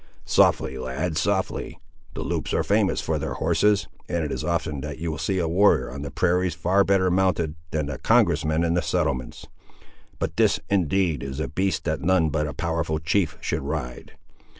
[0.25, 1.79] "Softly, lad, softly.
[2.15, 5.47] The Loups are famous for their horses, and it is often that you see a
[5.47, 9.45] warrior on the prairies far better mounted, than a congress man in the settlements.
[10.17, 14.13] But this, indeed, is a beast that none but a powerful chief should ride!